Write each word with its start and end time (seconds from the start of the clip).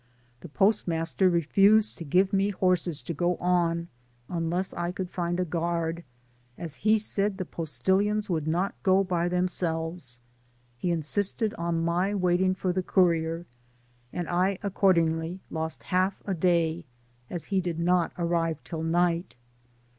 The 0.39 0.49
post 0.49 0.87
master 0.87 1.29
refused 1.29 1.95
to 1.99 2.03
give 2.03 2.33
me 2.33 2.49
horses 2.49 3.03
to 3.03 3.13
go 3.13 3.35
on 3.35 3.87
unless 4.29 4.73
I 4.73 4.91
could 4.91 5.11
find 5.11 5.39
a 5.39 5.45
guard, 5.45 6.03
as 6.57 6.77
he 6.77 6.97
said 6.97 7.37
the 7.37 7.45
postilions 7.45 8.27
would 8.27 8.47
not 8.47 8.73
go 8.81 9.03
by 9.03 9.29
themselves; 9.29 10.19
he 10.75 10.89
insisted 10.89 11.53
on 11.53 11.85
my 11.85 12.15
waiting 12.15 12.55
for 12.55 12.73
the 12.73 12.81
"courier, 12.81 13.45
and 14.11 14.27
I 14.27 14.57
accordingly 14.63 15.39
lost 15.51 15.83
half 15.83 16.19
a 16.25 16.33
day, 16.33 16.85
as 17.29 17.45
he 17.53 17.61
did 17.61 17.77
not 17.77 18.11
arrive 18.17 18.57
till 18.63 18.81
night. 18.81 19.35